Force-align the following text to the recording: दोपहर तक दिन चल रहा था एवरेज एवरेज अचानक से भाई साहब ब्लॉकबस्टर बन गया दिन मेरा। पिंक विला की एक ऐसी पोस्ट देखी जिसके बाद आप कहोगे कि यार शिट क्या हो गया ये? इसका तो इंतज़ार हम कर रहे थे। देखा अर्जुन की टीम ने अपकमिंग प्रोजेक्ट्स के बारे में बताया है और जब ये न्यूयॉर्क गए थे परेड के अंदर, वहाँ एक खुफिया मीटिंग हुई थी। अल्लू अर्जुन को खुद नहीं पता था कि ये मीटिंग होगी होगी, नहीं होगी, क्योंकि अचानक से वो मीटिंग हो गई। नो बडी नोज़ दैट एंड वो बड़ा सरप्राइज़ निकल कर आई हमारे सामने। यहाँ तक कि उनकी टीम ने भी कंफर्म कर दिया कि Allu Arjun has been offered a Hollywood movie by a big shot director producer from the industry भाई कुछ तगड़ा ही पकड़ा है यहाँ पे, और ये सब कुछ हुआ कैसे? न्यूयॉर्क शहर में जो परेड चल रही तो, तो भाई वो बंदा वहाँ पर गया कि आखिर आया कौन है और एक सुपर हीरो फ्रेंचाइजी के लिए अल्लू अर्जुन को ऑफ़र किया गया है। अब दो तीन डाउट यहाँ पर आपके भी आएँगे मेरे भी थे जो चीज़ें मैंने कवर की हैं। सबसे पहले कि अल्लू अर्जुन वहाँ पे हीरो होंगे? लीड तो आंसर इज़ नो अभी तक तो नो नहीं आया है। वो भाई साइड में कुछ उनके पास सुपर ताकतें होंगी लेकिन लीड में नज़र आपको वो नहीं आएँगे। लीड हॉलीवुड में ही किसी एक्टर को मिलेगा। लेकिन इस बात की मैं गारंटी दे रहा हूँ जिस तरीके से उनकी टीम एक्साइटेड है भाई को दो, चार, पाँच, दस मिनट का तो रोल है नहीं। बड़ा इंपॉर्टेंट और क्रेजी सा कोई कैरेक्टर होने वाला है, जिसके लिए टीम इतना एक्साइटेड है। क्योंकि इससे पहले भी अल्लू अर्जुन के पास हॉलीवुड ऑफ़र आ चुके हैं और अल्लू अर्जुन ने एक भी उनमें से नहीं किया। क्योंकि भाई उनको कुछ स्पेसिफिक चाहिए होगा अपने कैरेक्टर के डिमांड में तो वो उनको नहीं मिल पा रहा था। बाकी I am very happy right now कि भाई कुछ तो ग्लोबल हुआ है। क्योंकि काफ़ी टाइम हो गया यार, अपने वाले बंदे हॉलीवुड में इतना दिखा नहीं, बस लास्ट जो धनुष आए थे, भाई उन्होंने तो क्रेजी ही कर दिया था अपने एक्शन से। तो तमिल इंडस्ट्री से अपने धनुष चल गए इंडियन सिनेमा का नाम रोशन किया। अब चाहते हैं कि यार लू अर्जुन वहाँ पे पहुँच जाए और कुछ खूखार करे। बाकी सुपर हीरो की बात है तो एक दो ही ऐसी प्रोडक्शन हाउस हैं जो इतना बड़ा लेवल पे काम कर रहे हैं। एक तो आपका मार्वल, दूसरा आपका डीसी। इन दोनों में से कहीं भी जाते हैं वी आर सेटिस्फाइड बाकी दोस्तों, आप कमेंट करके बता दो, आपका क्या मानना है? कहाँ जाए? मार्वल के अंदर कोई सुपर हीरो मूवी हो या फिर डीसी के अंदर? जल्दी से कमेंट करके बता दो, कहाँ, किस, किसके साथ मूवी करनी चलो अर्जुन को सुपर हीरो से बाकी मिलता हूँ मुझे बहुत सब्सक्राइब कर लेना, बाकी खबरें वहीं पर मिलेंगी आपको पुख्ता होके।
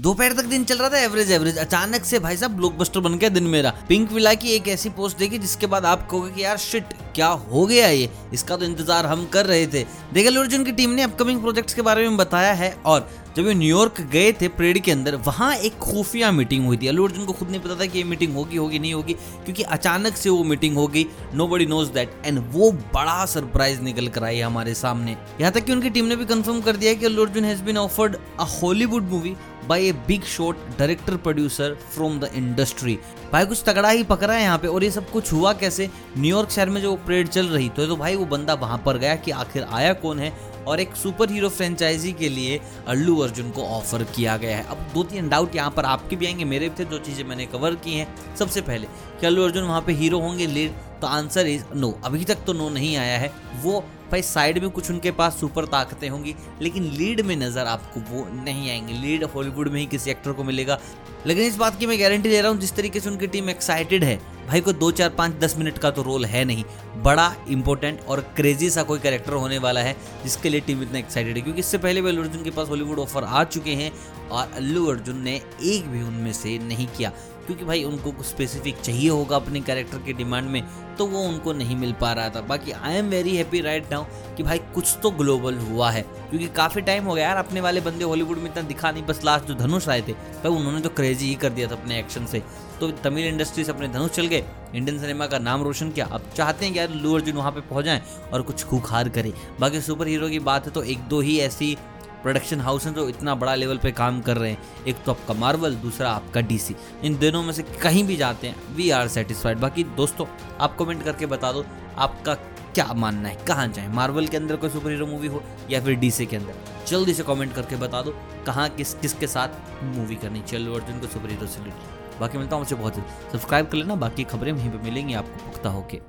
दोपहर 0.00 0.32
तक 0.32 0.44
दिन 0.44 0.62
चल 0.64 0.78
रहा 0.78 0.88
था 0.88 0.98
एवरेज 0.98 1.30
एवरेज 1.32 1.56
अचानक 1.58 2.04
से 2.04 2.18
भाई 2.18 2.36
साहब 2.36 2.50
ब्लॉकबस्टर 2.50 3.00
बन 3.00 3.14
गया 3.14 3.28
दिन 3.28 3.44
मेरा। 3.44 3.70
पिंक 3.88 4.12
विला 4.12 4.32
की 4.34 4.48
एक 4.48 4.68
ऐसी 4.68 4.90
पोस्ट 4.90 5.18
देखी 5.18 5.38
जिसके 5.38 5.66
बाद 5.66 5.84
आप 5.84 6.08
कहोगे 6.10 6.30
कि 6.30 6.44
यार 6.44 6.56
शिट 6.56 6.94
क्या 7.14 7.28
हो 7.28 7.66
गया 7.66 7.88
ये? 7.88 8.10
इसका 8.32 8.56
तो 8.56 8.64
इंतज़ार 8.64 9.06
हम 9.06 9.26
कर 9.32 9.46
रहे 9.46 9.66
थे। 9.66 9.84
देखा 10.12 10.38
अर्जुन 10.40 10.64
की 10.64 10.72
टीम 10.72 10.90
ने 10.90 11.02
अपकमिंग 11.02 11.40
प्रोजेक्ट्स 11.40 11.74
के 11.74 11.82
बारे 11.82 12.08
में 12.08 12.16
बताया 12.16 12.52
है 12.54 12.76
और 12.86 13.08
जब 13.36 13.46
ये 13.46 13.52
न्यूयॉर्क 13.54 14.00
गए 14.12 14.32
थे 14.32 14.48
परेड 14.50 14.78
के 14.84 14.92
अंदर, 14.92 15.14
वहाँ 15.16 15.54
एक 15.56 15.76
खुफिया 15.78 16.30
मीटिंग 16.32 16.64
हुई 16.66 16.76
थी। 16.76 16.86
अल्लू 16.88 17.04
अर्जुन 17.04 17.24
को 17.24 17.32
खुद 17.32 17.50
नहीं 17.50 17.60
पता 17.60 17.74
था 17.80 17.86
कि 17.86 17.98
ये 17.98 18.04
मीटिंग 18.04 18.34
होगी 18.34 18.56
होगी, 18.56 18.78
नहीं 18.78 18.94
होगी, 18.94 19.12
क्योंकि 19.44 19.62
अचानक 19.64 20.16
से 20.16 20.30
वो 20.30 20.42
मीटिंग 20.44 20.76
हो 20.76 20.86
गई। 20.86 21.06
नो 21.34 21.46
बडी 21.48 21.66
नोज़ 21.66 21.90
दैट 21.92 22.14
एंड 22.24 22.42
वो 22.52 22.70
बड़ा 22.94 23.24
सरप्राइज़ 23.26 23.80
निकल 23.80 24.08
कर 24.08 24.24
आई 24.24 24.40
हमारे 24.40 24.74
सामने। 24.74 25.16
यहाँ 25.40 25.52
तक 25.52 25.64
कि 25.64 25.72
उनकी 25.72 25.90
टीम 25.90 26.04
ने 26.04 26.16
भी 26.16 26.24
कंफर्म 26.24 26.60
कर 26.60 26.76
दिया 26.76 26.94
कि 26.94 27.06
Allu 27.06 27.26
Arjun 27.26 27.44
has 27.44 27.62
been 27.62 27.78
offered 27.78 28.16
a 28.40 28.44
Hollywood 28.52 29.08
movie 29.10 29.34
by 29.68 29.86
a 29.88 29.92
big 30.06 30.22
shot 30.26 30.56
director 30.78 31.16
producer 31.18 31.76
from 31.94 32.18
the 32.20 32.30
industry 32.34 32.98
भाई 33.32 33.46
कुछ 33.46 33.62
तगड़ा 33.66 33.88
ही 33.88 34.02
पकड़ा 34.04 34.34
है 34.34 34.42
यहाँ 34.42 34.58
पे, 34.58 34.68
और 34.68 34.84
ये 34.84 34.90
सब 34.90 35.10
कुछ 35.10 35.32
हुआ 35.32 35.52
कैसे? 35.52 35.88
न्यूयॉर्क 36.18 36.50
शहर 36.50 36.70
में 36.70 36.80
जो 36.82 36.92
परेड 37.00 37.28
चल 37.28 37.46
रही 37.46 37.68
तो, 37.68 37.86
तो 37.86 37.96
भाई 37.96 38.16
वो 38.16 38.24
बंदा 38.26 38.54
वहाँ 38.54 38.82
पर 38.86 38.98
गया 38.98 39.14
कि 39.16 39.30
आखिर 39.32 39.62
आया 39.62 39.92
कौन 39.94 40.18
है 40.18 40.32
और 40.66 40.80
एक 40.80 40.94
सुपर 40.96 41.30
हीरो 41.30 41.48
फ्रेंचाइजी 41.48 42.12
के 42.12 42.28
लिए 42.28 42.60
अल्लू 42.88 43.16
अर्जुन 43.18 43.50
को 43.50 43.62
ऑफ़र 43.66 44.02
किया 44.06 44.36
गया 44.36 44.56
है। 44.56 44.64
अब 44.64 44.90
दो 44.94 45.02
तीन 45.02 45.28
डाउट 45.28 45.54
यहाँ 45.56 45.70
पर 45.70 45.84
आपके 45.84 46.16
भी 46.16 46.26
आएँगे 46.26 46.44
मेरे 46.44 46.68
भी 46.68 46.84
थे 46.84 46.88
जो 46.88 46.98
चीज़ें 46.98 47.24
मैंने 47.24 47.46
कवर 47.46 47.74
की 47.74 47.94
हैं। 47.94 48.36
सबसे 48.36 48.60
पहले 48.60 48.86
कि 49.20 49.26
अल्लू 49.26 49.44
अर्जुन 49.44 49.64
वहाँ 49.64 49.80
पे 49.80 49.92
हीरो 49.92 50.18
होंगे? 50.20 50.46
लीड 50.46 50.72
तो 51.00 51.06
आंसर 51.06 51.46
इज़ 51.46 51.64
नो 51.76 51.90
अभी 52.04 52.24
तक 52.24 52.44
तो 52.46 52.52
नो 52.52 52.68
नहीं 52.68 52.96
आया 52.96 53.18
है। 53.18 53.32
वो 53.62 53.80
भाई 54.10 54.22
साइड 54.22 54.58
में 54.58 54.70
कुछ 54.70 54.90
उनके 54.90 55.10
पास 55.10 55.38
सुपर 55.40 55.64
ताकतें 55.66 56.08
होंगी 56.08 56.34
लेकिन 56.62 56.84
लीड 56.92 57.20
में 57.20 57.34
नज़र 57.36 57.66
आपको 57.66 58.00
वो 58.10 58.26
नहीं 58.44 58.70
आएँगे। 58.70 58.92
लीड 58.92 59.24
हॉलीवुड 59.24 59.68
में 59.68 59.80
ही 59.80 59.86
किसी 59.86 60.10
एक्टर 60.10 60.32
को 60.32 60.44
मिलेगा। 60.44 60.78
लेकिन 61.26 61.44
इस 61.44 61.56
बात 61.56 61.78
की 61.78 61.86
मैं 61.86 62.00
गारंटी 62.00 62.28
दे 62.28 62.40
रहा 62.40 62.50
हूँ 62.50 62.60
जिस 62.60 62.74
तरीके 62.74 63.00
से 63.00 63.10
उनकी 63.10 63.26
टीम 63.26 63.50
एक्साइटेड 63.50 64.04
है 64.04 64.18
भाई 64.50 64.60
को 64.60 64.72
दो, 64.72 64.90
चार, 64.90 65.08
पाँच, 65.08 65.32
दस 65.32 65.56
मिनट 65.56 65.78
का 65.78 65.90
तो 65.90 66.02
रोल 66.02 66.24
है 66.24 66.44
नहीं। 66.44 66.64
बड़ा 66.96 67.34
इंपॉर्टेंट 67.48 68.00
और 68.00 68.20
क्रेजी 68.36 68.70
सा 68.70 68.82
कोई 68.82 68.98
कैरेक्टर 68.98 69.32
होने 69.32 69.58
वाला 69.58 69.80
है, 69.80 69.96
जिसके 70.24 70.48
लिए 70.48 70.60
टीम 70.60 70.82
इतना 70.82 70.98
एक्साइटेड 70.98 71.36
है। 71.36 71.42
क्योंकि 71.42 71.60
इससे 71.60 71.78
पहले 71.78 72.02
भी 72.02 72.08
अल्लू 72.08 72.22
अर्जुन 72.22 72.42
के 72.44 72.50
पास 72.50 72.68
हॉलीवुड 72.68 72.98
ऑफ़र 72.98 73.24
आ 73.24 73.44
चुके 73.44 73.70
हैं 73.70 73.92
और 74.28 74.50
अल्लू 74.56 74.86
अर्जुन 74.86 75.20
ने 75.22 75.40
एक 75.62 75.88
भी 75.88 76.02
उनमें 76.02 76.32
से 76.32 76.58
नहीं 76.58 76.86
किया। 76.86 77.12
क्योंकि 77.46 77.64
भाई 77.64 77.84
उनको 77.84 78.10
कुछ 78.12 78.26
स्पेसिफिक 78.26 78.80
चाहिए 78.80 79.08
होगा 79.08 79.36
अपने 79.36 79.60
कैरेक्टर 79.60 79.98
के 79.98 80.12
डिमांड 80.12 80.48
में 80.48 80.62
तो 80.98 81.06
वो 81.06 81.20
उनको 81.20 81.52
नहीं 81.52 81.76
मिल 81.76 81.92
पा 81.92 82.12
रहा 82.12 82.28
था। 82.28 82.40
बाकी 82.40 82.70
I 82.70 82.94
am 82.94 83.06
very 83.06 83.36
happy 83.36 83.60
right 83.60 83.92
now 83.92 84.04
कि 84.36 84.42
भाई 84.42 84.58
कुछ 84.58 84.96
तो 85.02 85.10
ग्लोबल 85.10 85.58
हुआ 85.58 85.90
है। 85.90 86.02
क्योंकि 86.02 86.48
काफ़ी 86.48 86.80
टाइम 86.80 87.04
हो 87.04 87.14
गया 87.14 87.28
यार, 87.28 87.36
अपने 87.36 87.60
वाले 87.60 87.80
बंदे 87.80 88.04
हॉलीवुड 88.04 88.38
में 88.38 88.50
इतना 88.50 88.62
दिखा 88.62 88.90
नहीं, 88.90 89.02
बस 89.02 89.20
लास्ट 89.24 89.44
जो 89.44 89.54
धनुष 89.54 89.88
आए 89.88 90.02
थे, 90.08 90.12
भाई 90.12 90.52
उन्होंने 90.52 90.80
तो 90.80 90.88
क्रेजी 90.88 91.26
ही 91.26 91.34
कर 91.34 91.50
दिया 91.50 91.68
था 91.68 91.74
अपने 91.74 91.98
एक्शन 91.98 92.26
से। 92.26 92.42
तो 92.80 92.90
तमिल 92.90 93.24
इंडस्ट्री 93.24 93.64
से 93.64 93.72
अपने 93.72 93.88
धनुष 93.88 94.10
चल 94.10 94.26
गए 94.26 94.39
इंडियन 94.40 94.98
सिनेमा 94.98 95.26
का 95.26 95.38
नाम 95.38 95.62
रोशन 95.62 95.90
किया। 95.90 96.06
अब 96.06 96.30
चाहते 96.36 96.64
हैं 96.64 96.72
कि 96.74 96.78
यार 96.78 96.90
लू 96.92 97.14
अर्जुन 97.14 97.36
वहाँ 97.36 97.52
पे 97.52 97.60
पहुँच 97.60 97.84
जाए 97.84 98.02
और 98.32 98.42
कुछ 98.42 98.64
खूखार 98.64 99.08
करे। 99.08 99.32
बाकी 99.60 99.80
सुपर 99.80 100.08
हीरो 100.08 100.28
की 100.28 100.38
बात 100.40 100.66
है 100.66 100.72
तो 100.72 100.82
एक 100.84 100.98
दो 101.08 101.20
ही 101.20 101.38
ऐसी 101.40 101.76
प्रोडक्शन 102.22 102.60
हाउस 102.60 102.86
हैं 102.86 102.94
जो 102.94 103.08
इतना 103.08 103.34
बड़ा 103.34 103.54
लेवल 103.54 103.78
पे 103.78 103.92
काम 103.92 104.20
कर 104.20 104.36
रहे 104.36 104.50
हैं। 104.50 104.84
एक 104.88 105.02
तो 105.04 105.12
आपका 105.12 105.34
मार्वल, 105.34 105.74
दूसरा 105.76 106.10
आपका 106.10 106.40
डीसी। 106.40 106.76
इन 107.04 107.18
दोनों 107.18 107.42
में 107.42 107.52
से 107.52 107.62
कहीं 107.82 108.04
भी 108.04 108.16
जाते 108.16 108.46
हैं 108.46 108.74
वी 108.76 108.90
आर 108.90 109.08
सेटिस्फाइड 109.08 109.58
बाकी 109.58 109.84
दोस्तों, 109.96 110.26
आप 110.60 110.76
कमेंट 110.78 111.02
करके 111.02 111.26
बता 111.26 111.52
दो, 111.52 111.64
आपका 111.98 112.34
क्या 112.74 112.92
मानना 112.94 113.28
है? 113.28 113.36
कहाँ 113.46 113.66
जाए? 113.68 113.88
मार्वल 113.88 114.26
के 114.26 114.36
अंदर 114.36 114.56
कोई 114.56 114.70
सुपर 114.70 114.90
हीरो 114.90 115.06
मूवी 115.06 115.28
हो 115.28 115.42
या 115.70 115.80
फिर 115.80 115.94
डीसी 115.94 116.26
के 116.26 116.36
अंदर? 116.36 116.54
जल्दी 116.88 117.14
से 117.14 117.22
कमेंट 117.22 117.54
करके 117.54 117.76
बता 117.76 118.02
दो, 118.02 118.14
कहाँ, 118.46 118.68
किस, 118.68 118.94
किसके 118.94 119.26
साथ 119.26 119.82
मूवी 119.96 120.16
करनी 120.16 120.40
चलो 120.42 120.74
अर्जुन 120.74 121.00
को 121.00 121.06
सुपर 121.06 121.30
हीरो 121.30 121.46
से 121.46 121.98
बाकी 122.20 122.38
मिलता 122.38 122.56
हूँ 122.56 122.64
मुझे 122.64 122.76
बहुत 122.76 122.94
सब्सक्राइब 123.32 123.66
कर 123.66 123.76
लेना, 123.76 123.94
बाकी 123.96 124.24
खबरें 124.24 124.52
वहीं 124.52 124.70
पर 124.70 124.82
मिलेंगी 124.84 125.14
आपको 125.14 125.44
पुख्ता 125.44 125.68
होके। 125.68 126.00